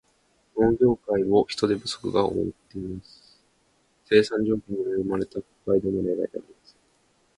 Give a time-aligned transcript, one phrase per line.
[0.57, 3.37] 農業界を人手不足が覆っています。
[4.05, 6.43] 生産条件に恵まれた北海道も例外ではありません。